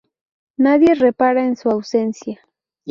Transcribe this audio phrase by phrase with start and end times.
[0.57, 2.39] Nadie repara en su ausencia.